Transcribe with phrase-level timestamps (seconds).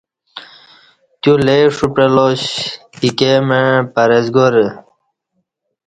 [1.21, 2.41] تیو لے ݜو پعلاش
[3.03, 3.63] ایکے مع
[3.93, 4.67] پرہیزگارہ